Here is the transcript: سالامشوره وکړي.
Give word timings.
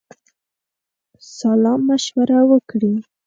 سالامشوره 1.35 2.39
وکړي. 2.49 2.93